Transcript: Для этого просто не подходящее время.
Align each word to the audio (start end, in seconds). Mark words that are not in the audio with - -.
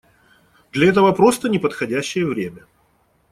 Для 0.71 0.89
этого 0.89 1.11
просто 1.11 1.47
не 1.47 1.59
подходящее 1.59 2.25
время. 2.25 2.65